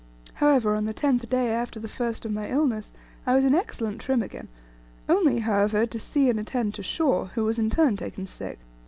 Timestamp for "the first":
1.79-2.25